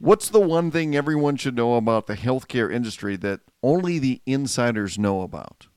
[0.00, 4.98] What's the one thing everyone should know about the healthcare industry that only the insiders
[4.98, 5.68] know about?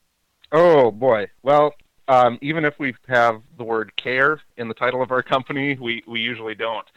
[0.51, 1.27] Oh boy.
[1.43, 1.75] Well,
[2.07, 6.03] um, even if we have the word care in the title of our company, we,
[6.07, 6.87] we usually don't.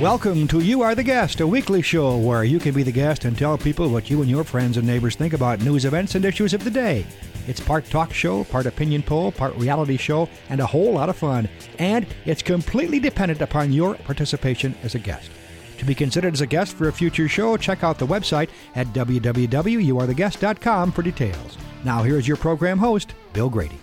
[0.00, 3.24] Welcome to You Are the Guest, a weekly show where you can be the guest
[3.24, 6.24] and tell people what you and your friends and neighbors think about news events and
[6.24, 7.06] issues of the day.
[7.46, 11.16] It's part talk show, part opinion poll, part reality show, and a whole lot of
[11.16, 11.48] fun.
[11.78, 15.30] And it's completely dependent upon your participation as a guest.
[15.78, 18.88] To be considered as a guest for a future show, check out the website at
[18.88, 21.58] www.youaretheguest.com for details.
[21.84, 23.78] Now, here's your program host, Bill Grady.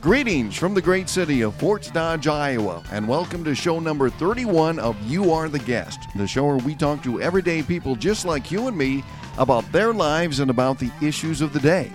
[0.00, 4.78] Greetings from the great city of Fort Dodge, Iowa, and welcome to show number 31
[4.78, 8.50] of You Are the Guest, the show where we talk to everyday people just like
[8.50, 9.04] you and me
[9.36, 11.92] about their lives and about the issues of the day.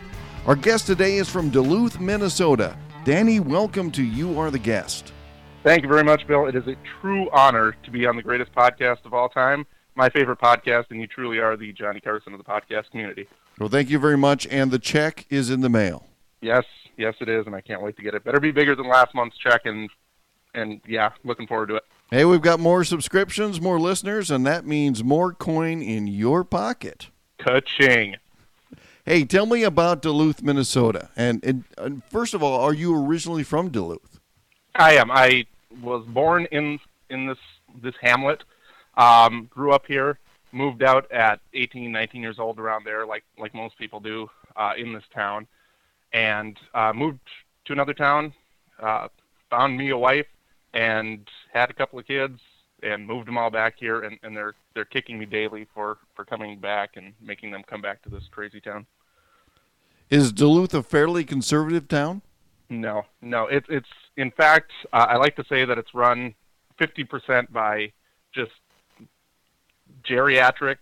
[0.48, 2.78] Our guest today is from Duluth, Minnesota.
[3.04, 5.12] Danny, welcome to You Are the Guest.
[5.64, 6.46] Thank you very much, Bill.
[6.46, 10.08] It is a true honor to be on the greatest podcast of all time, my
[10.08, 13.28] favorite podcast, and you truly are the Johnny Carson of the podcast community.
[13.58, 16.06] Well, thank you very much, and the check is in the mail.
[16.42, 18.24] Yes, yes, it is, and I can't wait to get it.
[18.24, 19.90] Better be bigger than last month's check, and
[20.54, 21.84] and yeah, looking forward to it.
[22.12, 27.10] Hey, we've got more subscriptions, more listeners, and that means more coin in your pocket.
[27.40, 28.18] Ka-ching.
[29.06, 31.10] Hey, tell me about Duluth, Minnesota.
[31.16, 34.20] And, and, and first of all, are you originally from Duluth?
[34.74, 35.12] I am.
[35.12, 35.46] I
[35.82, 36.80] was born in
[37.12, 37.38] in this
[37.84, 38.44] this hamlet.
[38.98, 40.18] Um, grew up here.
[40.52, 44.74] Moved out at 18, 19 years old, around there, like like most people do uh,
[44.76, 45.46] in this town
[46.12, 47.20] and uh, moved
[47.66, 48.34] to another town,
[48.82, 49.08] uh,
[49.52, 50.28] found me a wife,
[50.74, 52.40] and had a couple of kids,
[52.86, 56.24] and moved them all back here, and, and they're they're kicking me daily for for
[56.24, 58.86] coming back and making them come back to this crazy town.
[60.10, 62.22] Is Duluth a fairly conservative town?
[62.70, 63.48] No, no.
[63.48, 66.34] It's it's in fact, uh, I like to say that it's run
[66.80, 67.92] 50% by
[68.34, 68.52] just
[70.04, 70.78] geriatrics,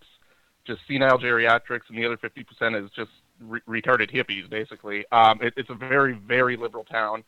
[0.66, 5.06] just senile geriatrics, and the other 50% is just re- retarded hippies, basically.
[5.12, 7.24] Um, it, it's a very, very liberal town.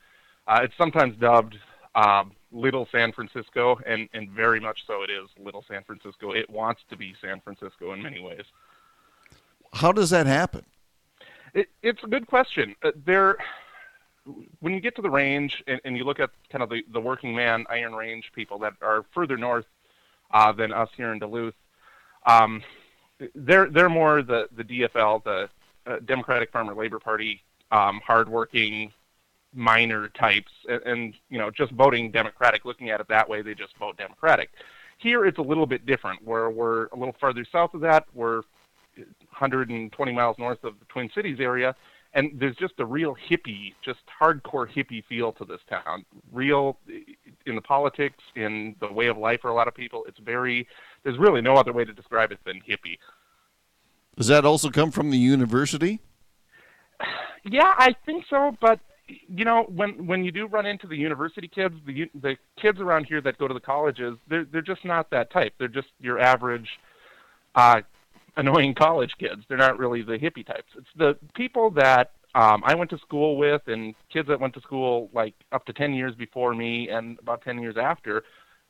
[0.47, 1.57] Uh, it's sometimes dubbed
[1.95, 6.31] um, Little San Francisco, and, and very much so it is Little San Francisco.
[6.31, 8.45] It wants to be San Francisco in many ways.
[9.73, 10.65] How does that happen?
[11.53, 12.73] It, it's a good question.
[12.81, 13.37] Uh, there,
[14.61, 16.99] when you get to the range and, and you look at kind of the, the
[17.01, 19.65] working man Iron Range people that are further north
[20.31, 21.55] uh, than us here in Duluth,
[22.25, 22.63] um,
[23.35, 25.49] they're they're more the the DFL, the
[25.85, 28.91] uh, Democratic Farmer Labor Party, um, hardworking
[29.55, 32.65] miner types, and, and you know just voting Democratic.
[32.65, 34.51] Looking at it that way, they just vote Democratic.
[34.97, 38.05] Here, it's a little bit different, where we're a little farther south of that.
[38.13, 38.43] We're
[38.95, 41.75] 120 miles north of the Twin Cities area,
[42.13, 46.05] and there's just a real hippie, just hardcore hippie feel to this town.
[46.31, 46.77] Real
[47.45, 50.05] in the politics, in the way of life for a lot of people.
[50.07, 50.67] It's very.
[51.03, 52.97] There's really no other way to describe it than hippie.
[54.17, 55.99] Does that also come from the university?
[57.47, 58.57] Yeah, I think so.
[58.59, 62.79] But you know, when when you do run into the university kids, the the kids
[62.79, 65.53] around here that go to the colleges, they're they're just not that type.
[65.59, 66.69] They're just your average,
[67.55, 67.81] uh,
[68.37, 69.43] annoying college kids.
[69.47, 70.71] They're not really the hippie types.
[70.77, 74.61] It's the people that um, I went to school with, and kids that went to
[74.61, 78.23] school like up to ten years before me, and about ten years after,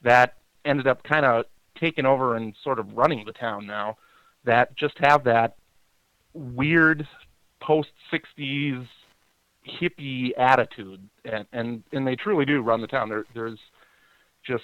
[0.04, 0.36] that
[0.66, 1.46] ended up kind of
[1.80, 3.98] taking over and sort of running the town now
[4.46, 5.56] that just have that
[6.34, 7.08] weird
[7.62, 8.86] post 60s
[9.68, 13.60] hippie attitude and, and and they truly do run the town there there's
[14.44, 14.64] just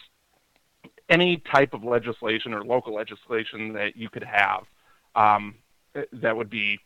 [1.10, 4.64] any type of legislation or local legislation that you could have
[5.16, 5.56] um,
[6.14, 6.80] that would be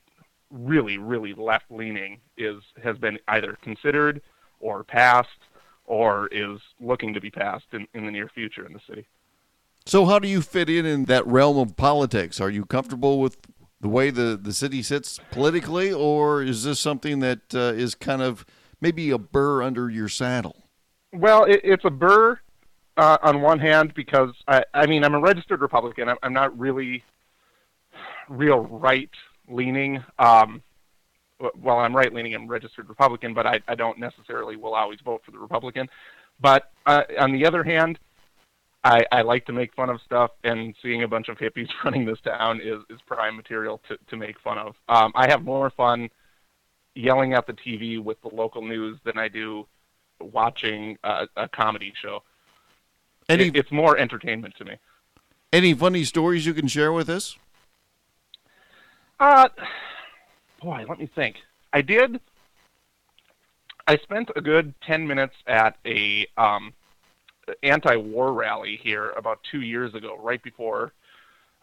[0.49, 4.21] really really left leaning is has been either considered
[4.59, 5.29] or passed
[5.85, 9.05] or is looking to be passed in, in the near future in the city
[9.87, 12.41] so, how do you fit in in that realm of politics?
[12.41, 13.37] Are you comfortable with
[13.85, 18.23] the way the, the city sits politically, or is this something that uh, is kind
[18.23, 18.43] of
[18.81, 20.63] maybe a burr under your saddle?
[21.13, 22.39] Well, it, it's a burr
[22.97, 26.09] uh, on one hand because I, I mean I'm a registered Republican.
[26.09, 27.03] I'm, I'm not really
[28.27, 29.11] real right
[29.47, 30.03] leaning.
[30.17, 30.63] Um,
[31.55, 32.33] well, I'm right leaning.
[32.33, 35.87] I'm registered Republican, but I, I don't necessarily will always vote for the Republican.
[36.41, 37.99] But uh, on the other hand,
[38.85, 42.05] I, I like to make fun of stuff, and seeing a bunch of hippies running
[42.05, 44.75] this town is, is prime material to, to make fun of.
[44.87, 46.09] Um, I have more fun
[46.93, 49.65] yelling at the TV with the local news than I do
[50.21, 52.21] watching a, a comedy show.
[53.27, 54.75] Any, it, it's more entertainment to me.
[55.51, 57.37] Any funny stories you can share with us?
[59.19, 59.49] Uh,
[60.61, 61.37] boy, let me think.
[61.73, 62.19] I did.
[63.87, 66.73] I spent a good 10 minutes at a um,
[67.63, 70.93] anti-war rally here about two years ago, right before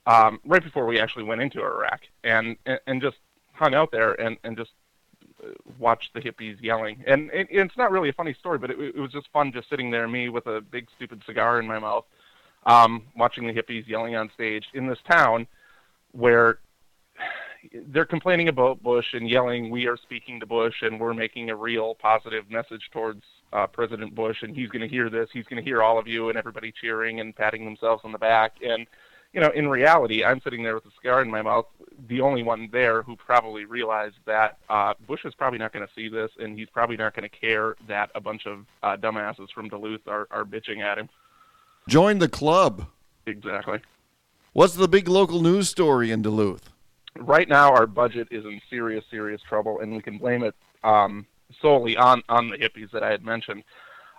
[0.07, 3.19] um, right before we actually went into Iraq, and and, and just
[3.53, 4.71] hung out there and, and just
[5.79, 7.03] watched the hippies yelling.
[7.07, 9.69] And it, it's not really a funny story, but it, it was just fun just
[9.69, 12.05] sitting there, me with a big stupid cigar in my mouth,
[12.67, 15.47] um, watching the hippies yelling on stage in this town
[16.13, 16.59] where
[17.89, 21.57] they're complaining about Bush and yelling, "We are speaking to Bush, and we're making a
[21.57, 23.23] real positive message towards
[23.53, 25.29] uh, President Bush, and he's going to hear this.
[25.33, 28.19] He's going to hear all of you, and everybody cheering and patting themselves on the
[28.19, 28.87] back." And
[29.33, 31.67] you know, in reality, I'm sitting there with a scar in my mouth,
[32.09, 35.93] the only one there who probably realized that uh, Bush is probably not going to
[35.95, 39.51] see this, and he's probably not going to care that a bunch of uh, dumbasses
[39.51, 41.09] from Duluth are, are bitching at him.
[41.89, 42.87] Join the club.
[43.27, 43.81] Exactly.
[44.53, 46.72] What's the big local news story in Duluth?
[47.19, 51.27] Right now, our budget is in serious, serious trouble, and we can blame it um,
[51.61, 53.65] solely on on the hippies that I had mentioned.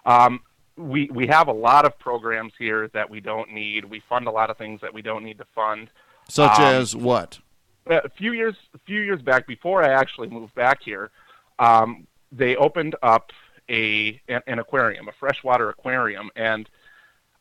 [0.06, 0.42] Um,
[0.78, 3.86] we we have a lot of programs here that we don't need.
[3.86, 5.90] We fund a lot of things that we don't need to fund.
[6.30, 7.40] Such um, as what?
[7.88, 11.12] A few years a few years back, before I actually moved back here,
[11.60, 13.32] um, they opened up
[13.70, 16.70] a an, an, aquarium, a freshwater aquarium, and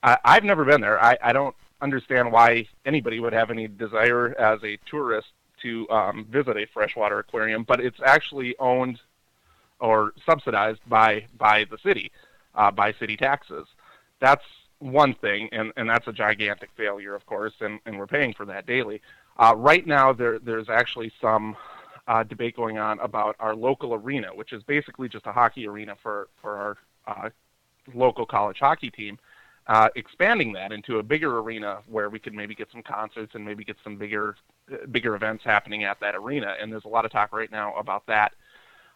[0.03, 1.03] I, I've never been there.
[1.03, 5.29] I, I don't understand why anybody would have any desire as a tourist
[5.63, 9.01] to um, visit a freshwater aquarium, but it's actually owned
[9.81, 12.13] or subsidized by by the city
[12.55, 13.67] uh, by city taxes.
[14.21, 14.45] That's
[14.79, 18.45] one thing, and, and that's a gigantic failure, of course, and, and we're paying for
[18.47, 19.01] that daily.
[19.39, 21.57] Uh, right now, there, there's actually some
[22.09, 25.97] uh, debate going on about our local arena, which is basically just a hockey arena
[26.03, 26.77] for, for our
[27.07, 27.31] uh,
[27.95, 29.19] local college hockey team,
[29.69, 33.45] uh, expanding that into a bigger arena where we could maybe get some concerts and
[33.45, 34.37] maybe get some bigger,
[34.91, 36.55] bigger events happening at that arena.
[36.61, 38.33] And there's a lot of talk right now about that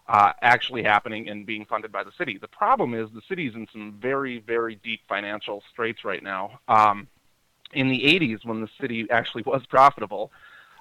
[0.08, 2.38] uh, actually happening and being funded by the city.
[2.38, 6.60] The problem is the city's in some very, very deep financial straits right now.
[6.68, 7.08] Um,
[7.72, 10.30] in the 80s, when the city actually was profitable,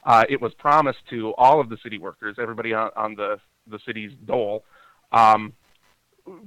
[0.03, 3.79] uh, it was promised to all of the city workers, everybody on, on the, the
[3.79, 4.63] city's dole,
[5.11, 5.53] um,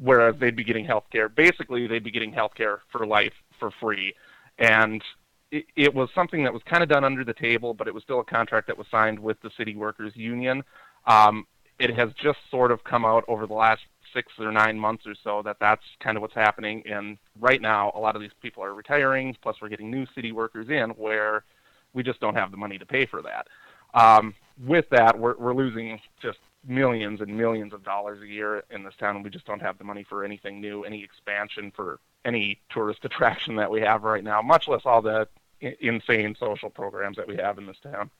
[0.00, 1.28] whereas they'd be getting health care.
[1.28, 4.14] Basically, they'd be getting health care for life for free.
[4.58, 5.02] And
[5.50, 8.02] it, it was something that was kind of done under the table, but it was
[8.02, 10.62] still a contract that was signed with the city workers union.
[11.06, 11.46] Um,
[11.78, 15.14] it has just sort of come out over the last six or nine months or
[15.22, 16.82] so that that's kind of what's happening.
[16.86, 19.36] And right now, a lot of these people are retiring.
[19.42, 21.44] Plus, we're getting new city workers in where
[21.94, 23.46] we just don't have the money to pay for that.
[23.94, 24.34] Um,
[24.66, 28.94] with that, we're, we're losing just millions and millions of dollars a year in this
[28.98, 32.60] town, and we just don't have the money for anything new, any expansion for any
[32.70, 35.28] tourist attraction that we have right now, much less all the
[35.60, 38.10] insane social programs that we have in this town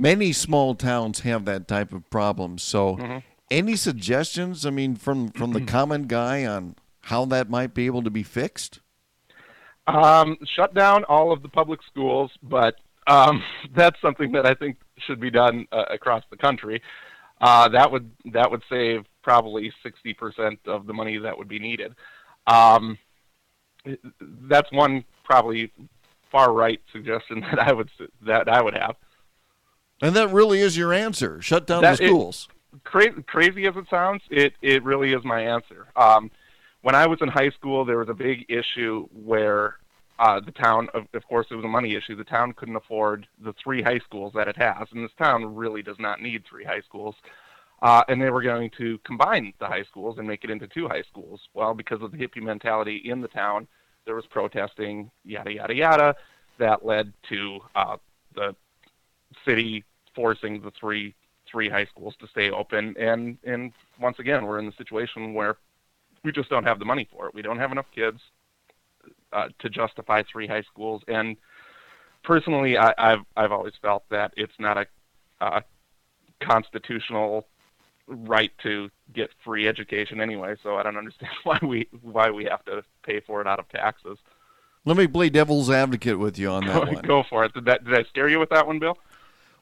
[0.00, 2.58] many small towns have that type of problem.
[2.58, 3.18] So, mm-hmm.
[3.50, 4.66] any suggestions?
[4.66, 8.22] I mean, from from the common guy on how that might be able to be
[8.22, 8.80] fixed?
[9.86, 13.42] Um, shut down all of the public schools, but um,
[13.74, 16.82] that's something that I think should be done uh, across the country.
[17.40, 21.58] Uh, that would that would save probably sixty percent of the money that would be
[21.58, 21.94] needed.
[22.46, 22.98] Um,
[24.48, 25.72] that's one probably
[26.30, 27.90] far right suggestion that I would
[28.22, 28.96] that I would have.
[30.02, 31.42] And that really is your answer.
[31.42, 32.48] Shut down that, the schools.
[32.72, 35.88] It, crazy, crazy as it sounds, it, it really is my answer.
[35.96, 36.30] Um,
[36.82, 39.76] when I was in high school, there was a big issue where
[40.18, 42.16] uh, the town, of, of course, it was a money issue.
[42.16, 45.82] The town couldn't afford the three high schools that it has, and this town really
[45.82, 47.14] does not need three high schools.
[47.82, 50.86] Uh, and they were going to combine the high schools and make it into two
[50.86, 51.40] high schools.
[51.54, 53.66] Well, because of the hippie mentality in the town,
[54.04, 56.16] there was protesting, yada yada yada,
[56.58, 57.96] that led to uh,
[58.34, 58.54] the
[59.44, 61.14] city forcing the three
[61.50, 62.94] three high schools to stay open.
[62.98, 65.56] And and once again, we're in the situation where
[66.22, 67.34] we just don't have the money for it.
[67.34, 68.20] We don't have enough kids
[69.32, 71.02] uh, to justify three high schools.
[71.08, 71.36] And
[72.22, 74.86] personally, I, I've I've always felt that it's not a,
[75.40, 75.62] a
[76.40, 77.46] constitutional
[78.10, 80.56] right to get free education anyway.
[80.62, 83.68] So I don't understand why we why we have to pay for it out of
[83.68, 84.18] taxes.
[84.84, 87.02] Let me play devil's advocate with you on that one.
[87.02, 87.54] Go for it.
[87.54, 88.96] Did that did I scare you with that one, Bill?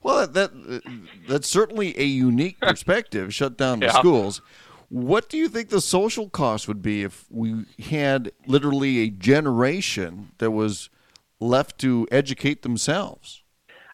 [0.03, 3.35] Well, that that's certainly a unique perspective.
[3.35, 3.99] shut down the yeah.
[3.99, 4.41] schools.
[4.91, 10.31] What do you think the social cost would be if we had literally a generation
[10.39, 10.89] that was
[11.41, 13.43] left to educate themselves?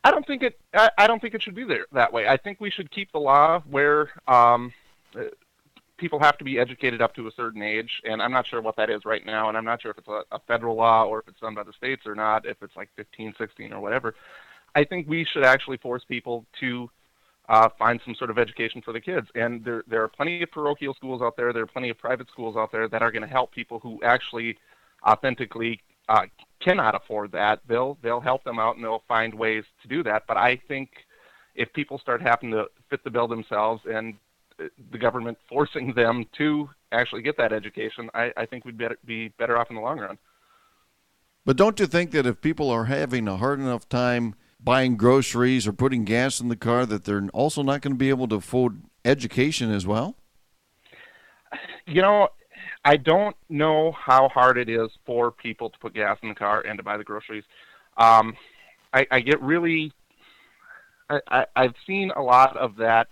[0.05, 0.61] I don't think it.
[0.75, 2.29] I, I don't think it should be there that way.
[2.29, 4.73] I think we should keep the law where um,
[5.97, 8.77] people have to be educated up to a certain age, and I'm not sure what
[8.77, 11.21] that is right now, and I'm not sure if it's a, a federal law or
[11.21, 14.15] if it's done by the states or not, if it's like 15, 16 or whatever.
[14.75, 16.91] I think we should actually force people to
[17.49, 19.29] uh, find some sort of education for the kids.
[19.35, 21.53] And there there are plenty of parochial schools out there.
[21.53, 24.01] There are plenty of private schools out there that are going to help people who
[24.05, 24.59] actually
[25.07, 26.23] authentically uh,
[26.61, 27.61] cannot afford that.
[27.69, 30.25] They'll they'll help them out and they'll find ways to do that.
[30.27, 30.91] But I think
[31.55, 34.15] if people start having to fit the bill themselves and
[34.59, 38.99] uh, the government forcing them to actually get that education, I, I think we'd better,
[39.05, 40.19] be better off in the long run.
[41.45, 45.67] But don't you think that if people are having a hard enough time buying groceries
[45.67, 48.37] or putting gas in the car, that they're also not going to be able to
[48.37, 50.17] afford education as well?
[51.87, 52.29] You know,
[52.85, 56.63] I don't know how hard it is for people to put gas in the car
[56.63, 57.45] and to buy the groceries.
[57.97, 58.37] Um,
[58.93, 59.93] I, I get really,
[61.11, 63.09] I, I, I've seen a lot of that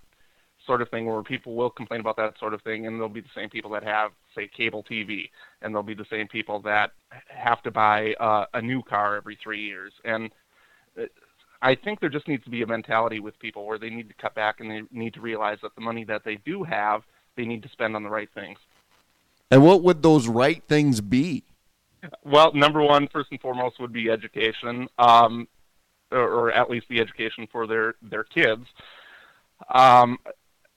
[0.67, 3.21] sort of thing where people will complain about that sort of thing, and they'll be
[3.21, 5.29] the same people that have, say, cable TV,
[5.61, 6.93] and they'll be the same people that
[7.29, 9.93] have to buy uh, a new car every three years.
[10.05, 10.31] And
[11.01, 11.07] uh,
[11.63, 14.15] I think there just needs to be a mentality with people where they need to
[14.21, 17.03] cut back and they need to realize that the money that they do have,
[17.37, 18.59] they need to spend on the right things.
[19.53, 21.45] And what would those right things be?
[22.25, 25.47] Well, number one, first and foremost, would be education, um,
[26.11, 28.65] or, or, at least the education for their their kids.
[29.73, 30.19] Um,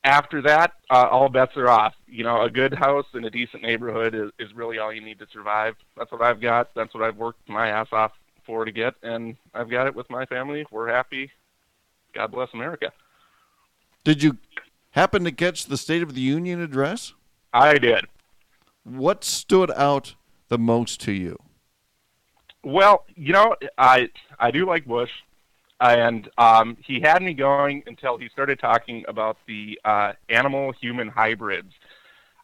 [0.03, 1.95] after that, uh, all bets are off.
[2.05, 5.19] You know, a good house in a decent neighborhood is, is really all you need
[5.19, 5.75] to survive.
[5.97, 6.75] That's what I've got.
[6.75, 8.11] That's what I've worked my ass off
[8.45, 10.65] for to get, and I've got it with my family.
[10.69, 11.31] We're happy.
[12.13, 12.91] God bless America.
[14.03, 14.37] Did you
[14.91, 17.13] happen to catch the State of the Union address?
[17.53, 18.05] I did.
[18.85, 20.15] What stood out
[20.47, 21.37] the most to you?
[22.63, 25.11] Well, you know, I I do like Bush
[25.79, 31.09] and um, he had me going until he started talking about the uh, animal human
[31.09, 31.73] hybrids.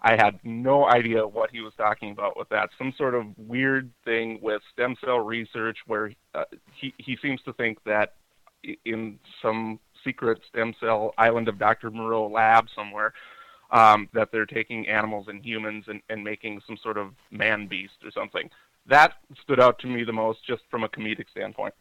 [0.01, 2.69] I had no idea what he was talking about with that.
[2.77, 7.53] Some sort of weird thing with stem cell research where uh, he, he seems to
[7.53, 8.13] think that
[8.83, 11.91] in some secret stem cell island of Dr.
[11.91, 13.13] Moreau lab somewhere,
[13.71, 18.03] um, that they're taking animals and humans and, and making some sort of man beast
[18.03, 18.49] or something.
[18.87, 21.73] That stood out to me the most just from a comedic standpoint.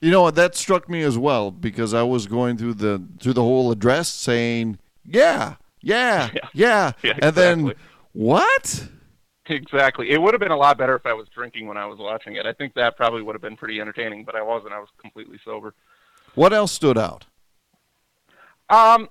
[0.00, 3.42] You know that struck me as well because I was going through the through the
[3.42, 6.92] whole address saying, "Yeah, yeah, yeah,", yeah.
[7.02, 7.28] yeah exactly.
[7.28, 7.74] and then
[8.12, 8.88] what?
[9.46, 10.10] Exactly.
[10.10, 12.36] It would have been a lot better if I was drinking when I was watching
[12.36, 12.46] it.
[12.46, 14.72] I think that probably would have been pretty entertaining, but I wasn't.
[14.72, 15.74] I was completely sober.
[16.34, 17.26] What else stood out?
[18.70, 19.08] Um,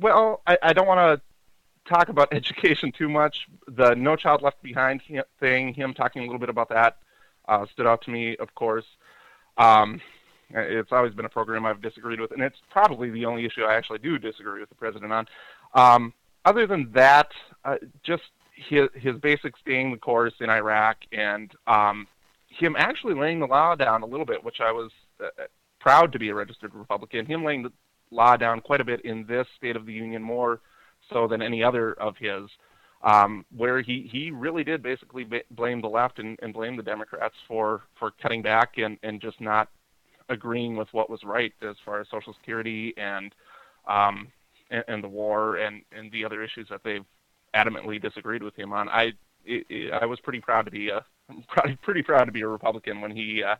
[0.00, 3.46] well, I, I don't want to talk about education too much.
[3.68, 5.00] The No Child Left Behind
[5.40, 6.98] thing, him talking a little bit about that,
[7.48, 8.84] uh, stood out to me, of course.
[9.58, 10.00] Um,
[10.50, 13.74] it's always been a program I've disagreed with, and it's probably the only issue I
[13.74, 15.26] actually do disagree with the president on.
[15.74, 16.12] Um,
[16.44, 17.30] other than that,
[17.64, 18.22] uh, just
[18.54, 22.06] his, his basic staying the course in Iraq and um,
[22.48, 24.90] him actually laying the law down a little bit, which I was
[25.24, 25.28] uh,
[25.80, 27.26] proud to be a registered Republican.
[27.26, 27.72] Him laying the
[28.12, 30.60] law down quite a bit in this State of the Union, more
[31.12, 32.48] so than any other of his
[33.02, 36.82] um, where he, he really did basically b- blame the left and, and blame the
[36.82, 39.68] Democrats for, for cutting back and, and just not
[40.28, 43.34] agreeing with what was right as far as Social Security and
[43.88, 44.28] um,
[44.70, 47.04] and, and the war and, and the other issues that they've
[47.54, 48.88] adamantly disagreed with him on.
[48.88, 49.12] I
[49.44, 51.04] it, it, I was pretty proud to be a
[51.48, 53.56] pretty pretty proud to be a Republican when he uh,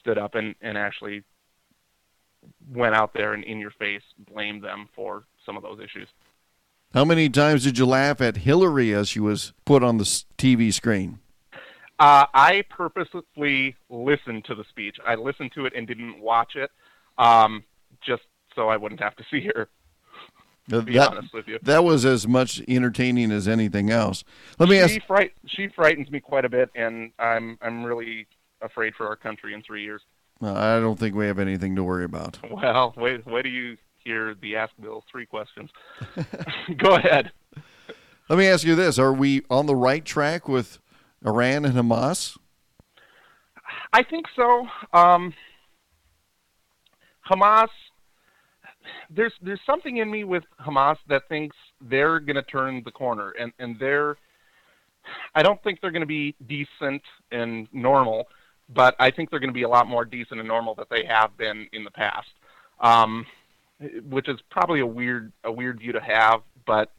[0.00, 1.22] stood up and, and actually
[2.72, 6.08] went out there and in your face blamed them for some of those issues.
[6.94, 10.72] How many times did you laugh at Hillary as she was put on the TV
[10.72, 11.18] screen?
[11.98, 14.96] Uh, I purposely listened to the speech.
[15.06, 16.70] I listened to it and didn't watch it,
[17.16, 17.64] um,
[18.06, 18.22] just
[18.54, 19.68] so I wouldn't have to see her.
[20.68, 24.24] To be that, honest with you, that was as much entertaining as anything else.
[24.58, 25.06] Let me she ask.
[25.06, 28.26] Fright, she frightens me quite a bit, and I'm I'm really
[28.60, 30.02] afraid for our country in three years.
[30.42, 32.38] I don't think we have anything to worry about.
[32.50, 35.70] Well, wait, wait do you hear the Ask Bill three questions.
[36.76, 37.32] Go ahead.
[38.28, 40.78] Let me ask you this: Are we on the right track with
[41.24, 42.36] Iran and Hamas?
[43.92, 44.66] I think so.
[44.92, 45.32] Um,
[47.28, 47.68] Hamas.
[49.10, 53.32] There's there's something in me with Hamas that thinks they're going to turn the corner,
[53.38, 54.16] and and they're.
[55.34, 58.26] I don't think they're going to be decent and normal,
[58.68, 61.04] but I think they're going to be a lot more decent and normal than they
[61.04, 62.28] have been in the past.
[62.80, 63.26] Um,
[64.08, 66.92] which is probably a weird a weird view to have, but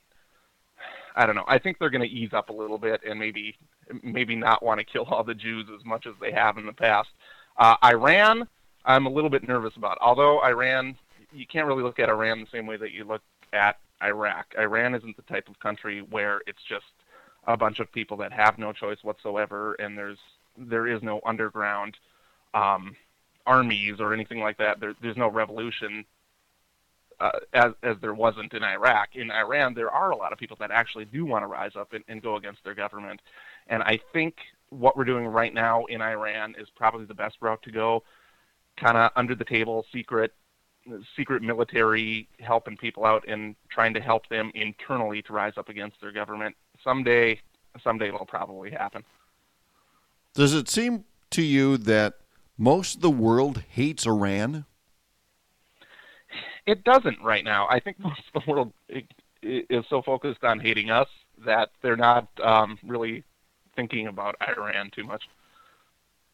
[1.15, 1.45] I don't know.
[1.47, 3.57] I think they're going to ease up a little bit and maybe
[4.03, 6.73] maybe not want to kill all the Jews as much as they have in the
[6.73, 7.09] past.
[7.57, 8.47] Uh, Iran,
[8.85, 9.97] I'm a little bit nervous about.
[10.01, 10.95] Although Iran,
[11.33, 14.53] you can't really look at Iran the same way that you look at Iraq.
[14.57, 16.85] Iran isn't the type of country where it's just
[17.47, 20.19] a bunch of people that have no choice whatsoever, and there's
[20.57, 21.97] there is no underground
[22.53, 22.95] um,
[23.45, 24.79] armies or anything like that.
[24.79, 26.05] There, there's no revolution
[27.19, 29.15] uh, as as there wasn't in Iraq.
[29.15, 31.93] In Iran, there are a lot of people that actually do want to rise up
[31.93, 33.21] and, and go against their government,
[33.67, 34.35] and I think
[34.69, 38.03] what we're doing right now in Iran is probably the best route to go.
[38.77, 40.33] Kind of under the table, secret,
[41.15, 45.99] secret military helping people out and trying to help them internally to rise up against
[46.01, 46.55] their government.
[46.83, 47.39] Someday,
[47.83, 49.03] someday it'll probably happen.
[50.37, 52.13] Does it seem to you that
[52.59, 54.65] most of the world hates Iran?
[56.67, 57.67] It doesn't right now.
[57.67, 58.71] I think most of the world
[59.41, 61.07] is so focused on hating us
[61.43, 63.23] that they're not um, really
[63.75, 65.27] thinking about Iran too much.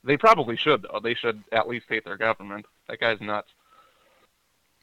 [0.03, 0.99] They probably should, though.
[1.01, 2.65] They should at least hate their government.
[2.89, 3.51] That guy's nuts.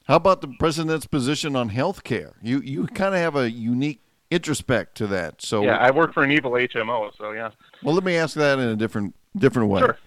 [0.05, 2.37] How about the president's position on health care?
[2.41, 4.01] You you kind of have a unique
[4.31, 5.43] introspect to that.
[5.43, 7.51] So yeah, I work for an evil HMO, so yeah.
[7.83, 9.81] Well, let me ask that in a different different way.
[9.81, 9.99] Sure,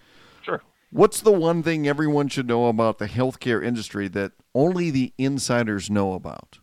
[0.44, 0.62] sure.
[0.92, 5.90] What's the one thing everyone should know about the healthcare industry that only the insiders
[5.90, 6.60] know about?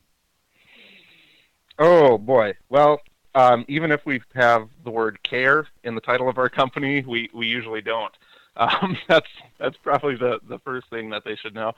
[1.78, 2.54] Oh boy.
[2.68, 3.00] Well,
[3.34, 7.30] um, even if we have the word care in the title of our company, we,
[7.32, 8.12] we usually don't.
[8.56, 11.72] Um, that's that's probably the, the first thing that they should know.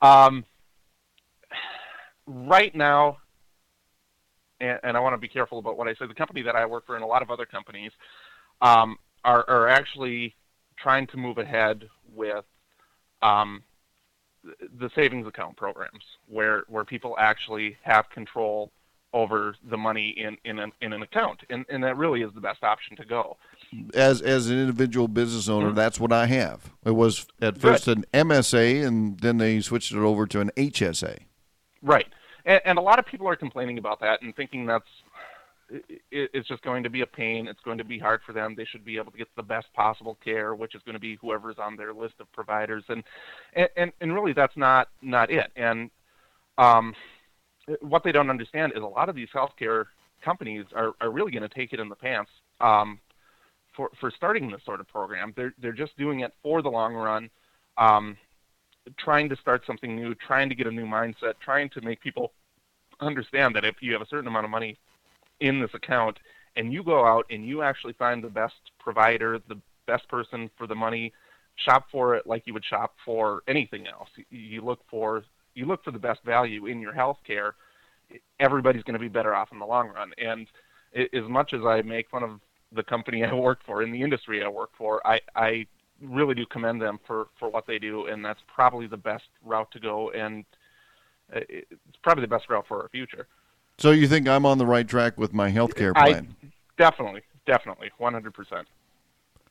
[0.00, 0.44] Um,
[2.26, 3.18] right now,
[4.62, 6.06] and, and I want to be careful about what I say.
[6.06, 7.90] The company that I work for and a lot of other companies
[8.62, 10.34] um, are, are actually
[10.76, 12.44] trying to move ahead with
[13.20, 13.62] um,
[14.78, 18.72] the savings account programs, where where people actually have control
[19.12, 22.40] over the money in in an, in an account, and and that really is the
[22.40, 23.36] best option to go.
[23.94, 25.76] As as an individual business owner, mm-hmm.
[25.76, 26.72] that's what I have.
[26.84, 28.04] It was at first Good.
[28.12, 31.18] an MSA, and then they switched it over to an HSA.
[31.82, 32.06] Right,
[32.44, 34.88] and, and a lot of people are complaining about that and thinking that's
[36.10, 37.46] it's just going to be a pain.
[37.46, 38.54] It's going to be hard for them.
[38.56, 41.16] They should be able to get the best possible care, which is going to be
[41.20, 43.02] whoever's on their list of providers, and
[43.76, 45.50] and and really that's not not it.
[45.56, 45.90] And
[46.58, 46.94] um,
[47.80, 49.84] what they don't understand is a lot of these healthcare
[50.22, 52.30] companies are, are really going to take it in the pants
[52.60, 52.98] um,
[53.74, 55.32] for for starting this sort of program.
[55.36, 57.30] They're they're just doing it for the long run,
[57.78, 58.16] um,
[58.98, 62.32] trying to start something new, trying to get a new mindset, trying to make people
[63.06, 64.78] understand that if you have a certain amount of money
[65.40, 66.18] in this account
[66.56, 70.66] and you go out and you actually find the best provider, the best person for
[70.66, 71.12] the money,
[71.56, 74.08] shop for it like you would shop for anything else.
[74.30, 77.54] You look for you look for the best value in your health care,
[78.40, 80.12] everybody's going to be better off in the long run.
[80.16, 80.46] And
[80.94, 82.40] as much as I make fun of
[82.74, 85.66] the company I work for, in the industry I work for, I, I
[86.00, 89.70] really do commend them for, for what they do, and that's probably the best route
[89.72, 90.44] to go, and
[91.32, 93.26] it's probably the best route for our future.
[93.78, 96.36] So you think I'm on the right track with my health care plan?
[96.42, 96.46] I,
[96.78, 98.64] definitely, definitely, 100%.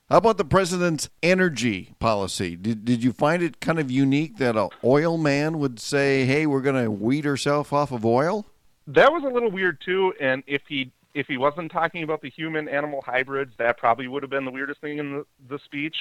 [0.10, 2.58] How about the president's energy policy?
[2.58, 6.46] Did, did you find it kind of unique that an oil man would say, "Hey,
[6.46, 8.46] we're going to weed ourselves off of oil"?
[8.88, 10.14] That was a little weird too.
[10.20, 14.22] And if he if he wasn't talking about the human animal hybrids, that probably would
[14.24, 15.96] have been the weirdest thing in the, the speech.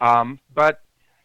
[0.00, 0.80] Um, but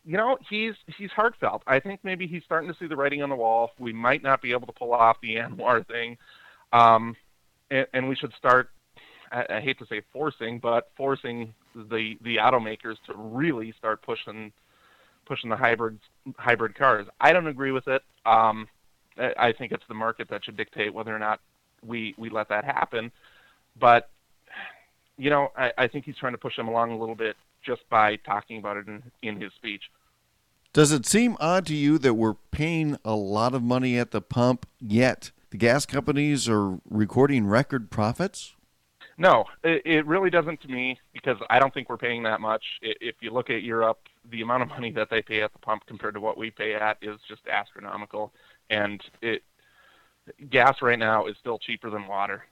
[0.08, 1.64] you know, he's he's heartfelt.
[1.68, 3.72] I think maybe he's starting to see the writing on the wall.
[3.78, 6.18] We might not be able to pull off the ANWR thing,
[6.72, 7.16] um,
[7.70, 8.70] and, and we should start
[9.32, 14.52] I, I hate to say forcing, but forcing the the automakers to really start pushing
[15.26, 16.00] pushing the hybrid
[16.38, 17.08] hybrid cars.
[17.20, 18.02] I don't agree with it.
[18.26, 18.68] Um,
[19.18, 21.40] I think it's the market that should dictate whether or not
[21.86, 23.12] we we let that happen.
[23.80, 24.10] But
[25.18, 27.82] you know, I, I think he's trying to push them along a little bit just
[27.90, 29.82] by talking about it in, in his speech.
[30.78, 34.22] Does it seem odd to you that we're paying a lot of money at the
[34.22, 38.54] pump, yet the gas companies are recording record profits?
[39.18, 42.64] No, it, really doesn't to me because I don't think we're paying that much.
[42.84, 45.88] If you look at Europe, the amount of money that they pay at the pump
[45.88, 48.32] compared to what we pay at is just astronomical,
[48.70, 49.42] and it
[50.52, 52.44] gas right now is still cheaper than water.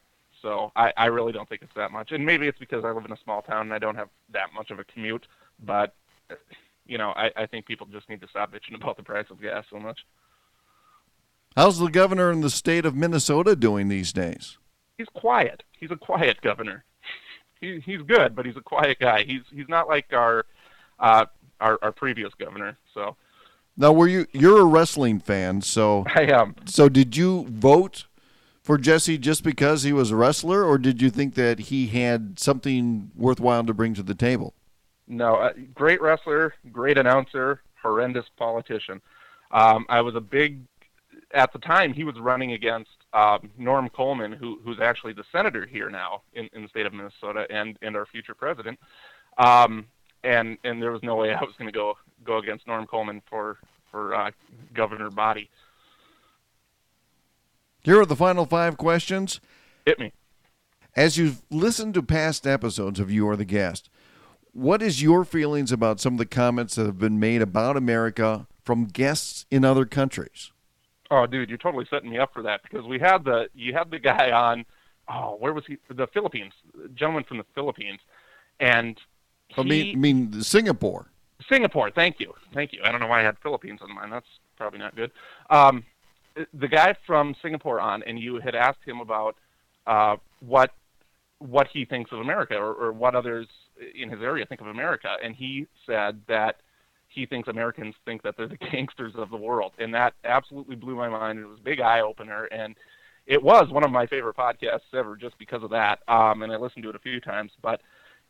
[0.42, 2.12] So I, I really don't think it's that much.
[2.12, 4.52] And maybe it's because I live in a small town and I don't have that
[4.52, 5.28] much of a commute.
[5.64, 5.94] But
[6.86, 9.42] you know, I, I think people just need to stop bitching about the price of
[9.42, 10.00] gas so much.
[11.56, 14.58] How's the governor in the state of Minnesota doing these days?
[14.98, 15.64] he's quiet.
[15.72, 16.84] He's a quiet governor.
[17.62, 19.24] He, he's good, but he's a quiet guy.
[19.24, 20.46] He's he's not like our
[21.00, 21.26] uh,
[21.60, 22.78] our, our previous governor.
[22.94, 23.16] So
[23.78, 25.62] now, were you you're a wrestling fan?
[25.62, 26.56] So I am.
[26.66, 28.06] So did you vote
[28.62, 32.40] for Jesse just because he was a wrestler, or did you think that he had
[32.40, 34.54] something worthwhile to bring to the table?
[35.08, 39.02] No, uh, great wrestler, great announcer, horrendous politician.
[39.52, 40.62] Um, I was a big
[41.34, 45.66] at the time he was running against um, Norm Coleman, who, who's actually the senator
[45.66, 48.80] here now in, in the state of Minnesota and, and our future president.
[49.38, 49.88] Um,
[50.24, 53.22] and and there was no way I was going to go go against Norm Coleman
[53.30, 53.60] for
[53.92, 54.32] for uh,
[54.74, 55.50] governor body.
[57.84, 59.40] Here are the final five questions.
[59.86, 60.12] Hit me.
[60.96, 63.90] As you've listened to past episodes of You Are the Guest,
[64.56, 68.48] what is your feelings about some of the comments that have been made about America
[68.64, 70.52] from guests in other countries?
[71.12, 73.92] Oh, dude, you're totally setting me up for that because we had the you had
[73.92, 74.66] the guy on.
[75.08, 75.78] Oh, where was he?
[75.94, 76.54] The Philippines,
[76.96, 78.00] gentleman from the Philippines,
[78.60, 78.98] and
[79.50, 81.12] he, I mean, I mean Singapore.
[81.50, 81.92] Singapore.
[81.92, 82.80] Thank you, thank you.
[82.84, 84.10] I don't know why I had Philippines on mine.
[84.10, 84.26] That's
[84.58, 85.12] probably not good.
[85.50, 85.84] Um,
[86.54, 89.36] the guy from Singapore on, and you had asked him about
[89.86, 90.72] uh, what
[91.40, 93.48] what he thinks of America or, or what others
[93.96, 96.58] in his area think of America, and he said that
[97.08, 100.96] he thinks Americans think that they're the gangsters of the world, and that absolutely blew
[100.96, 101.40] my mind.
[101.40, 102.76] It was a big eye opener, and
[103.26, 106.00] it was one of my favorite podcasts ever just because of that.
[106.08, 107.82] Um, and I listened to it a few times, but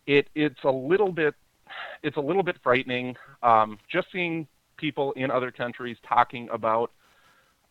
[0.08, 1.36] it it's a little bit
[2.04, 6.92] it's a little bit frightening um, just seeing people in other countries talking about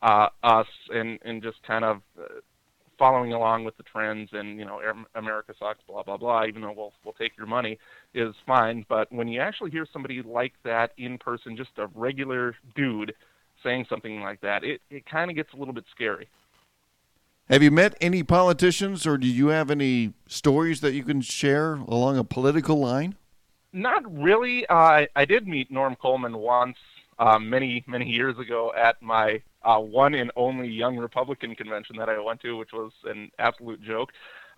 [0.02, 2.40] uh, us and and just kind of uh,
[3.04, 4.80] following along with the trends and you know
[5.14, 7.78] America sucks blah blah blah even though we'll we'll take your money
[8.14, 8.82] is fine.
[8.88, 13.14] But when you actually hear somebody like that in person just a regular dude
[13.62, 16.28] saying something like that it it kind of gets a little bit scary.
[17.50, 21.74] Have you met any politicians or do you have any stories that you can share
[21.74, 23.16] along a political line?
[23.74, 24.64] Not really.
[24.66, 26.78] Uh, I did meet Norm Coleman once
[27.18, 32.08] um, many many years ago at my uh, one and only Young Republican convention that
[32.08, 34.12] I went to, which was an absolute joke.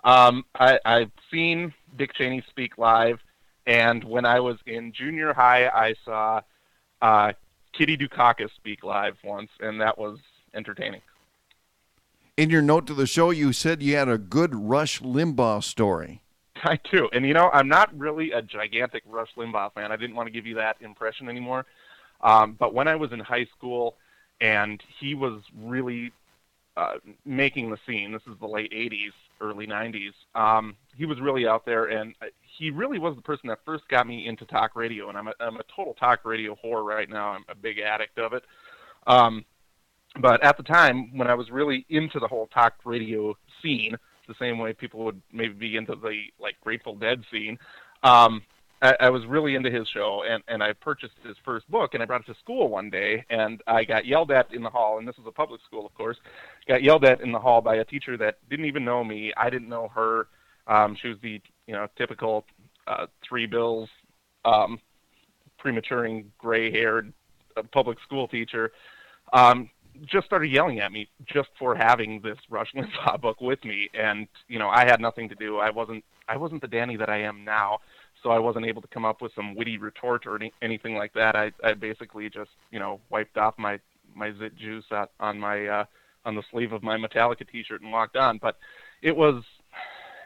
[0.04, 3.18] Um, I, I've seen Dick Cheney speak live,
[3.66, 6.40] and when I was in junior high, I saw
[7.02, 7.32] uh,
[7.72, 10.18] Kitty Dukakis speak live once, and that was
[10.54, 11.00] entertaining.
[12.36, 16.22] In your note to the show, you said you had a good Rush Limbaugh story.
[16.62, 19.92] I do, and you know, I'm not really a gigantic Rush Limbaugh fan.
[19.92, 21.66] I didn't want to give you that impression anymore.
[22.20, 23.96] Um, but when I was in high school,
[24.40, 26.12] and he was really
[26.76, 26.94] uh,
[27.24, 28.12] making the scene.
[28.12, 30.12] This is the late '80s, early '90s.
[30.34, 32.14] Um, he was really out there, and
[32.58, 35.08] he really was the person that first got me into talk radio.
[35.08, 37.30] And I'm a, I'm a total talk radio whore right now.
[37.30, 38.44] I'm a big addict of it.
[39.06, 39.44] Um,
[40.20, 43.96] but at the time, when I was really into the whole talk radio scene,
[44.26, 47.58] the same way people would maybe be into the like Grateful Dead scene,
[48.02, 48.42] um,
[48.82, 52.02] I, I was really into his show, and and I purchased his first book, and
[52.02, 54.98] I brought it to school one day, and I got yelled at in the hall,
[54.98, 56.16] and this was a public school, of course.
[56.68, 59.32] Got yelled at in the hall by a teacher that didn't even know me.
[59.36, 60.28] I didn't know her.
[60.66, 62.44] Um, she was the you know typical
[62.86, 63.88] uh, three bills,
[64.44, 64.78] um,
[65.58, 67.12] prematuring, gray-haired
[67.56, 68.72] uh, public school teacher.
[69.32, 69.70] Um,
[70.04, 74.28] just started yelling at me just for having this Rush Limbaugh book with me, and
[74.48, 75.58] you know I had nothing to do.
[75.58, 77.78] I wasn't I wasn't the Danny that I am now
[78.22, 81.12] so I wasn't able to come up with some witty retort or any, anything like
[81.14, 81.36] that.
[81.36, 83.80] I, I basically just, you know, wiped off my
[84.14, 85.84] my zit juice at, on my uh,
[86.24, 88.38] on the sleeve of my Metallica T-shirt and walked on.
[88.38, 88.58] But
[89.02, 89.44] it was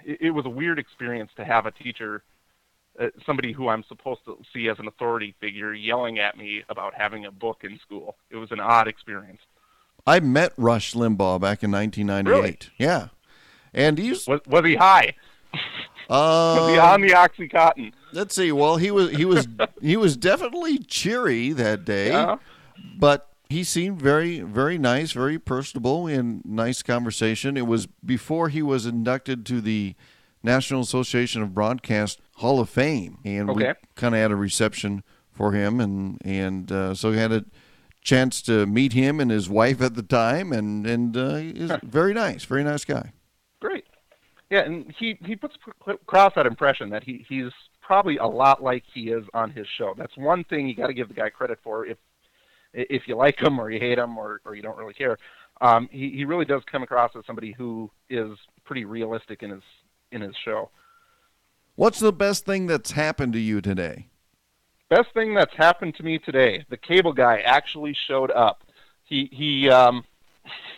[0.04, 2.22] it, it was a weird experience to have a teacher,
[2.98, 6.94] uh, somebody who I'm supposed to see as an authority figure, yelling at me about
[6.94, 8.16] having a book in school.
[8.30, 9.40] It was an odd experience.
[10.06, 12.30] I met Rush Limbaugh back in 1998.
[12.30, 12.58] Really?
[12.78, 13.08] Yeah,
[13.74, 15.14] and he's was, was he high?
[16.10, 17.92] Uh, on the OxyContin.
[18.12, 18.50] Let's see.
[18.50, 19.46] Well, he was he was
[19.80, 22.38] he was definitely cheery that day, yeah.
[22.98, 27.56] but he seemed very very nice, very personable, and nice conversation.
[27.56, 29.94] It was before he was inducted to the
[30.42, 33.68] National Association of Broadcast Hall of Fame, and okay.
[33.68, 37.44] we kind of had a reception for him, and and uh, so we had a
[38.02, 42.14] chance to meet him and his wife at the time, and and uh, he's very
[42.14, 43.12] nice, very nice guy.
[44.50, 45.54] Yeah, and he he puts
[45.86, 49.94] across that impression that he he's probably a lot like he is on his show.
[49.96, 51.86] That's one thing you got to give the guy credit for.
[51.86, 51.98] If
[52.72, 55.18] if you like him or you hate him or or you don't really care,
[55.60, 59.62] um, he he really does come across as somebody who is pretty realistic in his
[60.10, 60.70] in his show.
[61.76, 64.08] What's the best thing that's happened to you today?
[64.88, 66.64] Best thing that's happened to me today.
[66.68, 68.64] The cable guy actually showed up.
[69.04, 70.04] He he um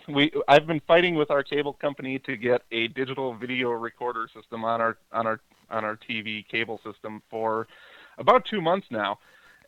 [0.09, 4.65] we I've been fighting with our cable company to get a digital video recorder system
[4.65, 7.67] on our on our on our TV cable system for
[8.19, 9.19] about two months now,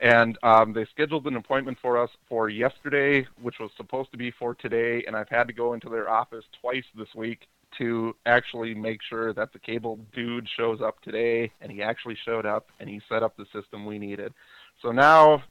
[0.00, 4.30] and um, they scheduled an appointment for us for yesterday, which was supposed to be
[4.30, 8.74] for today, and I've had to go into their office twice this week to actually
[8.74, 12.88] make sure that the cable dude shows up today, and he actually showed up and
[12.88, 14.32] he set up the system we needed.
[14.80, 15.42] So now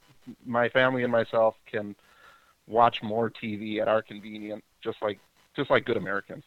[0.46, 1.94] my family and myself can
[2.66, 5.18] watch more TV at our convenience, just like
[5.56, 6.44] just like good Americans.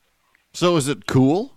[0.54, 1.54] So is it cool?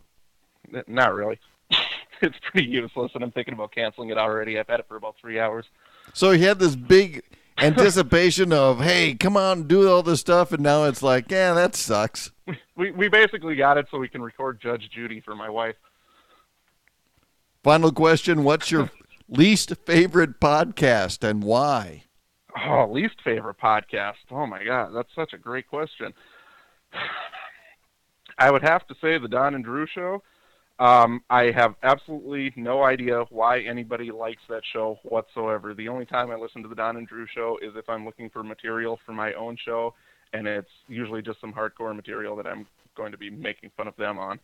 [0.86, 1.38] Not really.
[2.22, 4.58] it's pretty useless, and I'm thinking about canceling it already.
[4.58, 5.66] I've had it for about three hours.
[6.12, 7.22] So he had this big
[7.58, 11.54] anticipation of, hey, come on, and do all this stuff, and now it's like, yeah,
[11.54, 12.30] that sucks.
[12.76, 15.76] We we basically got it so we can record Judge Judy for my wife.
[17.62, 18.90] Final question: What's your
[19.28, 22.04] least favorite podcast and why?
[22.66, 24.14] Oh, least favorite podcast.
[24.30, 26.12] Oh my god, that's such a great question.
[28.38, 30.22] I would have to say the Dawn and Drew show.
[30.78, 35.74] Um, I have absolutely no idea why anybody likes that show whatsoever.
[35.74, 38.30] The only time I listen to the Dawn and Drew show is if I'm looking
[38.30, 39.92] for material for my own show,
[40.32, 43.96] and it's usually just some hardcore material that I'm going to be making fun of
[43.96, 44.40] them on.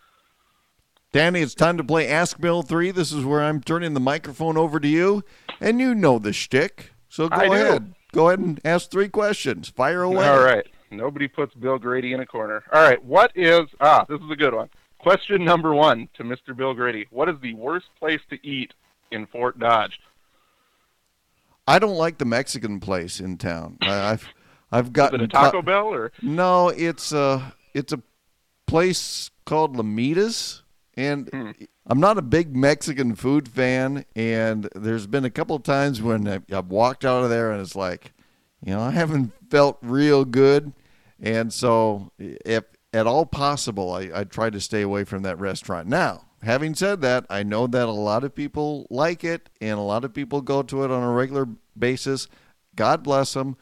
[1.12, 2.90] Danny, it's time to play Ask Bill 3.
[2.90, 5.24] This is where I'm turning the microphone over to you,
[5.58, 6.92] and you know the shtick.
[7.08, 7.52] So go I do.
[7.54, 7.94] ahead.
[8.12, 9.70] Go ahead and ask three questions.
[9.70, 10.28] Fire away.
[10.28, 10.66] All right.
[10.90, 12.62] Nobody puts Bill Grady in a corner.
[12.72, 13.02] All right.
[13.04, 14.04] What is ah?
[14.08, 14.68] This is a good one.
[14.98, 16.56] Question number one to Mr.
[16.56, 18.72] Bill Grady: What is the worst place to eat
[19.10, 19.98] in Fort Dodge?
[21.68, 23.78] I don't like the Mexican place in town.
[23.82, 24.28] I, I've
[24.72, 26.12] I've Is gotten it a Taco caught- Bell or?
[26.22, 28.00] No, it's a it's a
[28.66, 30.62] place called Lamitas,
[30.96, 31.50] and Hmm.
[31.88, 34.04] I'm not a big Mexican food fan.
[34.16, 37.76] And there's been a couple of times when I've walked out of there and it's
[37.76, 38.12] like,
[38.66, 40.74] you know, I haven't felt real good,
[41.18, 45.88] and so if at all possible, I, I try to stay away from that restaurant.
[45.88, 49.82] Now, having said that, I know that a lot of people like it, and a
[49.82, 51.48] lot of people go to it on a regular
[51.78, 52.28] basis.
[52.74, 53.56] God bless them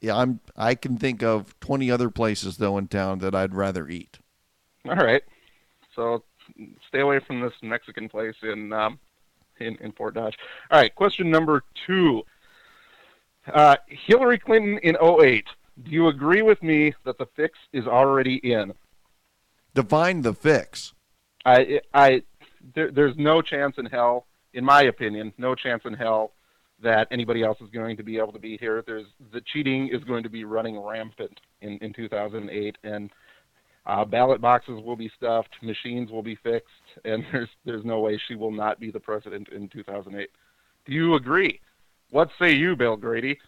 [0.00, 0.40] yeah, I'm.
[0.56, 4.18] I can think of 20 other places though in town that I'd rather eat.
[4.88, 5.22] All right.
[5.94, 6.22] So
[6.88, 8.98] stay away from this Mexican place in um,
[9.58, 10.36] in, in Fort Dodge.
[10.70, 10.94] All right.
[10.94, 12.24] Question number two.
[13.52, 15.44] Uh, Hillary Clinton in 08.
[15.84, 18.72] Do you agree with me that the fix is already in?
[19.74, 20.94] Define the fix.
[21.44, 22.22] I, I,
[22.74, 26.32] there, there's no chance in hell, in my opinion, no chance in hell
[26.82, 28.82] that anybody else is going to be able to be here.
[28.86, 33.10] There's the cheating is going to be running rampant in, in 2008, and
[33.86, 36.68] uh, ballot boxes will be stuffed, machines will be fixed,
[37.04, 40.28] and there's there's no way she will not be the president in 2008.
[40.84, 41.60] Do you agree?
[42.10, 43.38] What say you, Bill Grady?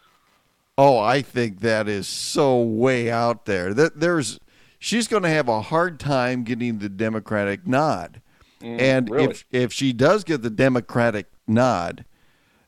[0.76, 3.74] Oh, I think that is so way out there.
[3.74, 4.38] That there's,
[4.78, 8.22] she's going to have a hard time getting the Democratic nod,
[8.60, 9.24] Mm, and really?
[9.24, 12.04] if if she does get the Democratic nod,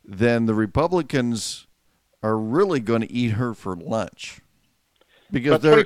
[0.05, 1.67] then the Republicans
[2.23, 4.41] are really going to eat her for lunch
[5.33, 5.85] because there,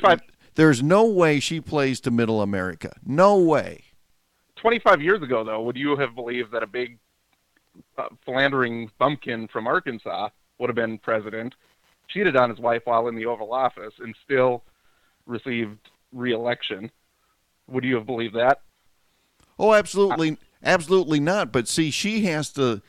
[0.57, 2.95] there's no way she plays to Middle America.
[3.05, 3.85] No way.
[4.57, 6.99] 25 years ago, though, would you have believed that a big
[8.25, 11.55] philandering bumpkin from Arkansas would have been president,
[12.09, 14.63] cheated on his wife while in the Oval Office, and still
[15.27, 15.79] received
[16.13, 16.91] reelection?
[17.69, 18.61] Would you have believed that?
[19.59, 21.53] Oh, absolutely, absolutely not.
[21.53, 22.83] But see, she has to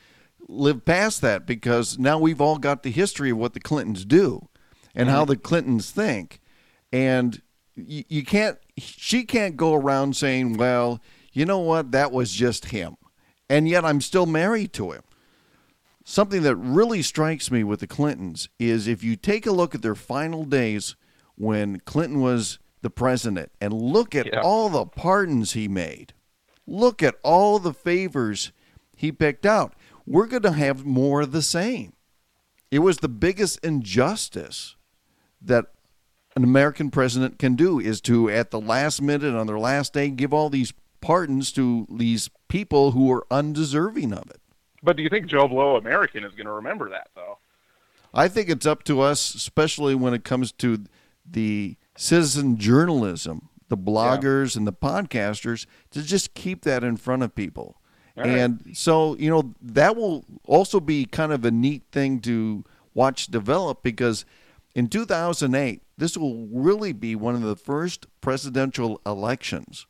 [0.48, 4.48] live past that because now we've all got the history of what the Clintons do
[4.94, 5.32] and how mm-hmm.
[5.32, 6.40] the Clintons think,
[6.92, 7.42] and
[7.74, 8.58] you, you can't.
[8.78, 11.00] She can't go around saying, "Well,
[11.32, 11.92] you know what?
[11.92, 12.96] That was just him,"
[13.48, 15.02] and yet I'm still married to him.
[16.04, 19.82] Something that really strikes me with the Clintons is if you take a look at
[19.82, 20.94] their final days
[21.34, 24.40] when Clinton was the president and look at Yeah.
[24.42, 26.12] all the pardons he made.
[26.66, 28.52] Look at all the favors
[28.96, 29.74] he picked out.
[30.06, 31.94] We're going to have more of the same.
[32.70, 34.76] It was the biggest injustice
[35.42, 35.66] that
[36.36, 40.10] an American president can do is to, at the last minute, on their last day,
[40.10, 44.40] give all these pardons to these people who are undeserving of it.
[44.82, 47.38] But do you think Joe Blow American is going to remember that, though?
[48.14, 50.84] I think it's up to us, especially when it comes to
[51.28, 57.34] the citizen journalism, the bloggers and the podcasters, to just keep that in front of
[57.34, 57.80] people.
[58.16, 58.28] Right.
[58.28, 63.26] And so, you know, that will also be kind of a neat thing to watch
[63.26, 64.24] develop because
[64.74, 69.86] in 2008, this will really be one of the first presidential elections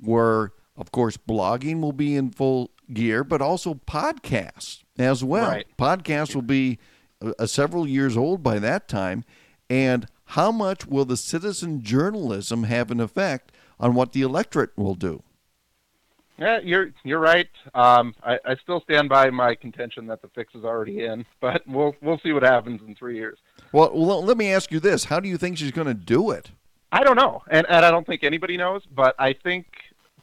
[0.00, 5.50] where, of course, blogging will be in full gear, but also podcasts as well.
[5.50, 5.66] Right.
[5.78, 6.78] Podcasts will be
[7.22, 9.24] uh, several years old by that time.
[9.68, 14.94] And how much will the citizen journalism have an effect on what the electorate will
[14.94, 15.22] do?
[16.38, 17.50] Yeah, you're you're right.
[17.74, 21.62] Um, I, I still stand by my contention that the fix is already in, but
[21.66, 23.38] we'll we'll see what happens in three years.
[23.72, 26.30] Well, well, let me ask you this: How do you think she's going to do
[26.30, 26.50] it?
[26.90, 28.82] I don't know, and and I don't think anybody knows.
[28.90, 29.66] But I think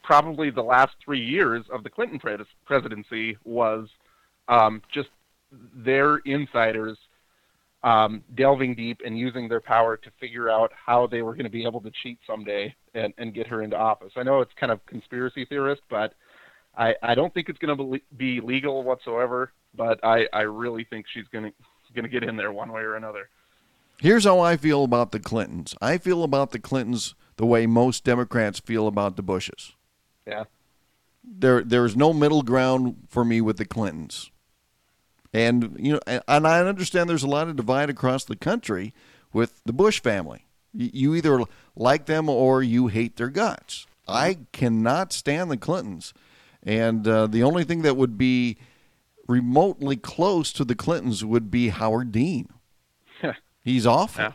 [0.08, 3.90] probably the last three years of the Clinton pres- presidency was
[4.48, 5.10] um, just
[5.74, 6.96] their insiders
[7.82, 11.50] um, delving deep and using their power to figure out how they were going to
[11.50, 14.12] be able to cheat someday and, and get her into office.
[14.16, 16.14] I know it's kind of conspiracy theorist, but
[16.74, 19.52] I, I don't think it's going to be legal whatsoever.
[19.74, 21.52] But I, I really think she's going to
[21.94, 23.28] going to get in there one way or another.
[24.00, 25.74] Here's how I feel about the Clintons.
[25.82, 29.74] I feel about the Clintons the way most Democrats feel about the Bushes.
[30.28, 30.44] Yeah.
[31.24, 34.30] There, there's no middle ground for me with the Clintons.
[35.32, 38.94] And you know, and I understand there's a lot of divide across the country
[39.32, 40.46] with the Bush family.
[40.72, 41.42] You either
[41.76, 43.86] like them or you hate their guts.
[44.06, 46.14] I cannot stand the Clintons,
[46.62, 48.56] and uh, the only thing that would be
[49.26, 52.48] remotely close to the Clintons would be Howard Dean.
[53.62, 54.24] He's awful.
[54.24, 54.32] Yeah,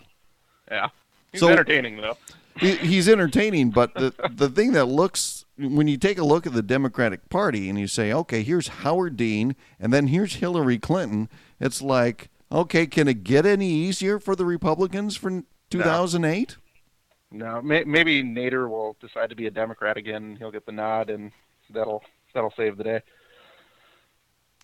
[0.69, 0.89] yeah.
[1.31, 2.17] He's so, entertaining though.
[2.59, 6.53] He, he's entertaining, but the the thing that looks when you take a look at
[6.53, 11.29] the Democratic Party and you say, okay, here's Howard Dean, and then here's Hillary Clinton.
[11.59, 16.57] It's like, okay, can it get any easier for the Republicans from 2008?
[17.31, 20.35] No, may, maybe Nader will decide to be a Democrat again.
[20.37, 21.31] He'll get the nod, and
[21.71, 23.01] that'll that'll save the day.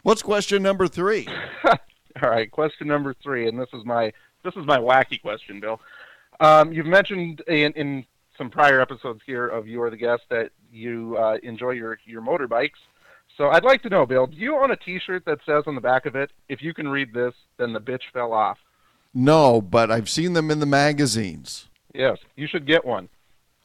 [0.03, 1.27] What's question number three?
[2.21, 5.81] All right, question number three, and this is my this is my wacky question, Bill.
[6.39, 8.05] Um, you've mentioned in, in,
[8.37, 12.21] some prior episodes here of You Are the Guest that you uh, enjoy your, your
[12.21, 12.79] motorbikes.
[13.35, 15.81] So I'd like to know, Bill, do you own a T-shirt that says on the
[15.81, 18.57] back of it, "If you can read this, then the bitch fell off"?
[19.13, 21.67] No, but I've seen them in the magazines.
[21.93, 23.09] Yes, you should get one.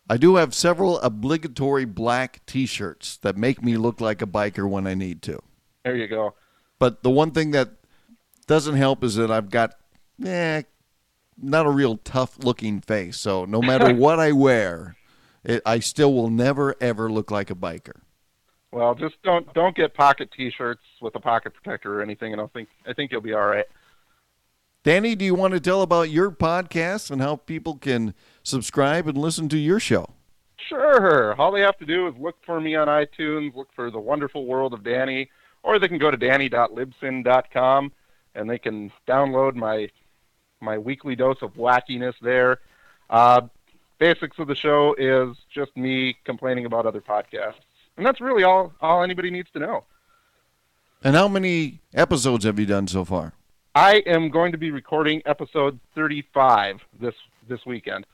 [0.09, 4.87] I do have several obligatory black T-shirts that make me look like a biker when
[4.87, 5.41] I need to.
[5.85, 6.35] There you go.
[6.79, 7.71] But the one thing that
[8.47, 9.75] doesn't help is that I've got,
[10.25, 10.63] eh,
[11.41, 13.19] not a real tough looking face.
[13.19, 14.97] So no matter what I wear,
[15.45, 18.01] it, I still will never ever look like a biker.
[18.73, 22.47] Well, just don't don't get pocket T-shirts with a pocket protector or anything, and I
[22.49, 23.67] think I think you'll be all right.
[24.83, 29.17] Danny, do you want to tell about your podcast and how people can subscribe and
[29.17, 30.11] listen to your show?
[30.69, 31.35] Sure.
[31.41, 34.45] All they have to do is look for me on iTunes, look for The Wonderful
[34.45, 35.31] World of Danny,
[35.63, 37.93] or they can go to danny.libsyn.com
[38.35, 39.89] and they can download my
[40.65, 42.61] my weekly dose of wackiness there.
[43.11, 43.43] Uh,
[43.99, 47.61] basics of the show is just me complaining about other podcasts,
[47.97, 49.85] and that's really all all anybody needs to know.
[51.03, 53.35] And how many episodes have you done so far?
[53.75, 57.15] I am going to be recording episode 35 this
[57.49, 58.07] this weekend.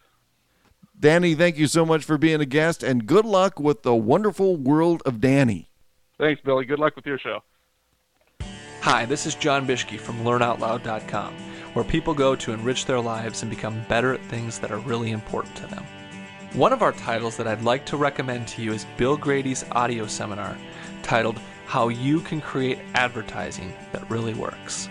[0.98, 4.56] Danny, thank you so much for being a guest, and good luck with the wonderful
[4.56, 5.68] world of Danny.
[6.18, 6.66] Thanks, Billy.
[6.66, 7.42] Good luck with your show.
[8.82, 11.34] Hi, this is John Bishke from LearnOutLoud.com,
[11.72, 15.10] where people go to enrich their lives and become better at things that are really
[15.10, 15.84] important to them.
[16.54, 20.06] One of our titles that I'd like to recommend to you is Bill Grady's audio
[20.06, 20.56] seminar
[21.02, 24.88] titled How You Can Create Advertising That Really Works.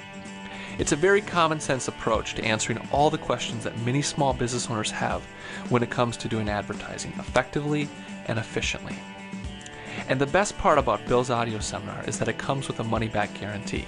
[0.77, 4.69] It's a very common sense approach to answering all the questions that many small business
[4.69, 5.21] owners have
[5.67, 7.89] when it comes to doing advertising effectively
[8.27, 8.95] and efficiently.
[10.07, 13.09] And the best part about Bill's audio seminar is that it comes with a money
[13.09, 13.85] back guarantee.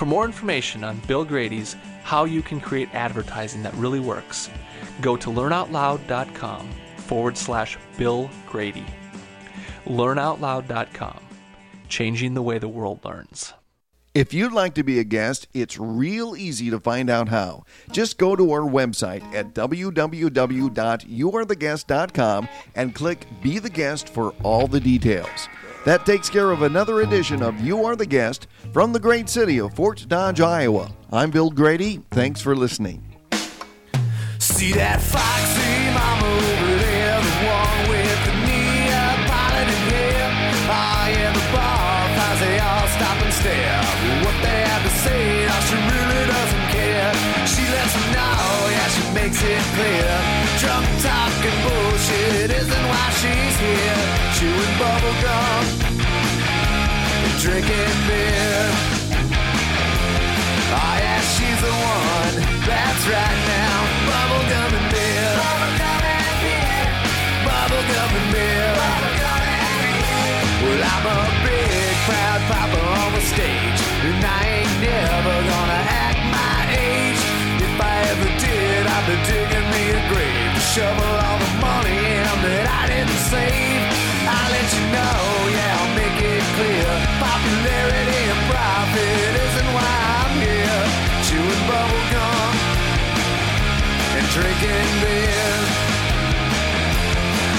[0.00, 4.48] For more information on Bill Grady's How You Can Create Advertising That Really Works,
[5.02, 8.86] go to learnoutloud.com forward slash Bill Grady.
[9.84, 11.20] Learnoutloud.com,
[11.90, 13.52] changing the way the world learns.
[14.14, 17.64] If you'd like to be a guest, it's real easy to find out how.
[17.92, 24.80] Just go to our website at www.youaretheguest.com and click Be the Guest for all the
[24.80, 25.50] details.
[25.84, 29.58] That takes care of another edition of You Are the Guest from the great city
[29.58, 30.92] of Fort Dodge, Iowa.
[31.10, 32.00] I'm Bill Grady.
[32.10, 33.16] Thanks for listening.
[34.38, 39.10] See that foxy mama over there, the one with the hair.
[41.10, 43.80] Yeah, the bar, they all stop and stare
[45.04, 47.12] say how she really doesn't care.
[47.46, 48.42] She lets him know,
[48.74, 50.12] yeah, she makes it clear.
[50.60, 52.79] Drunk talking bullshit isn't.
[54.40, 58.72] Chewing bubble gum and drinking beer.
[60.72, 62.36] Oh yeah, she's the one.
[62.64, 63.76] That's right now.
[64.08, 65.28] Bubble gum and beer.
[65.44, 66.88] Bubble gum and beer.
[67.44, 68.72] Bubble gum and beer.
[70.64, 76.22] Well, I'm a big proud papa on the stage, and I ain't never gonna act
[76.32, 77.20] my age.
[77.60, 82.36] If I ever did, I'd be digging me a grave shovel all the money in
[82.40, 84.09] that I didn't save.
[84.70, 86.90] You know, yeah, I'll make it clear.
[87.18, 90.82] Popularity and profit isn't why I'm here.
[91.26, 92.52] Chewing bubble gum
[94.16, 95.54] and drinking beer.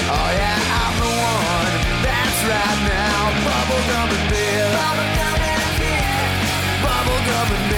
[0.08, 1.76] Oh yeah, I'm the one.
[2.06, 3.20] That's right now.
[3.44, 4.70] Bubble gum and beer.
[4.80, 5.32] Bubble gum
[6.84, 7.71] bubblegum and beer.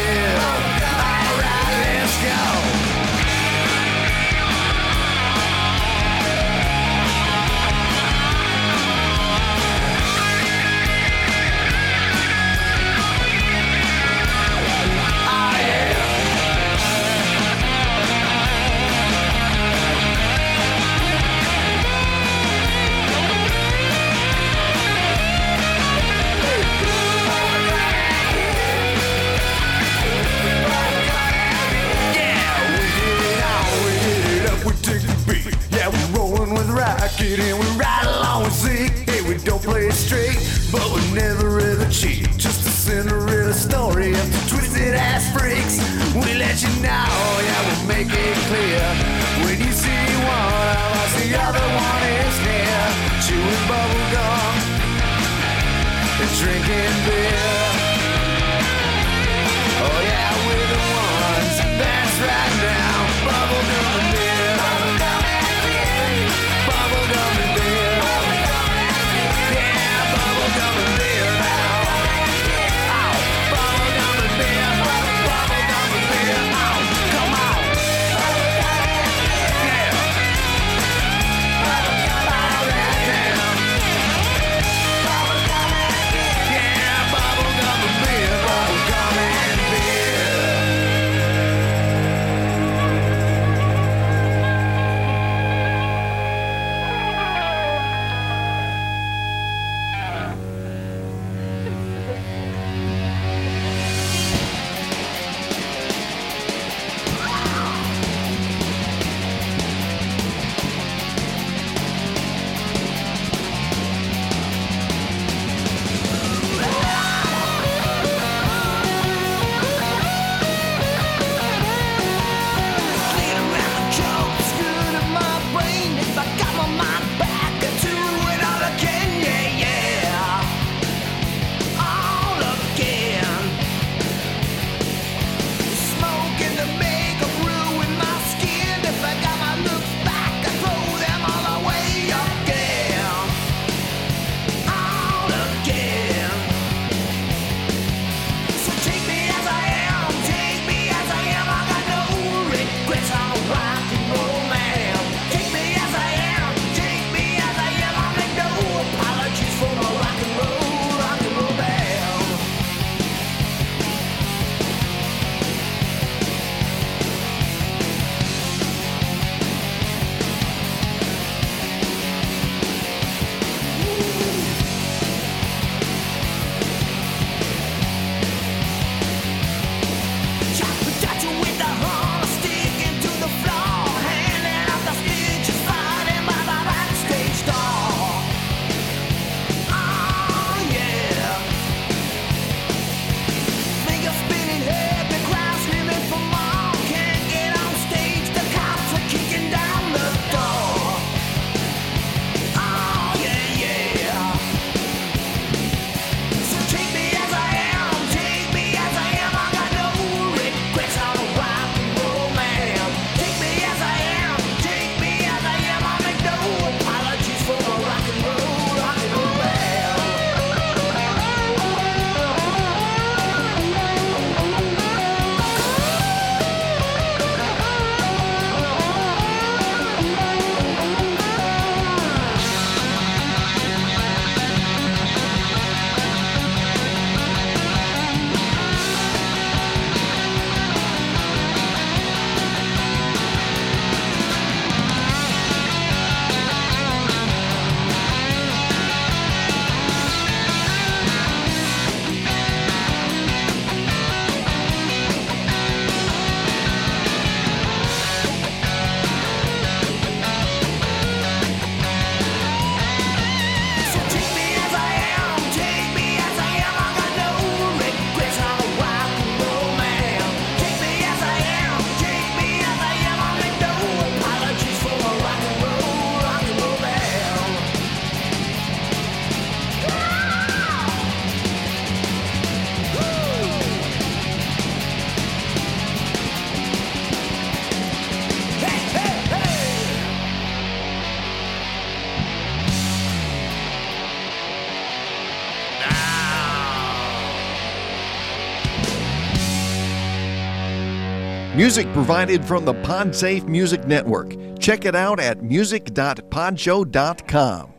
[301.74, 304.36] Music provided from the PodSafe Music Network.
[304.60, 307.73] Check it out at music.podshow.com.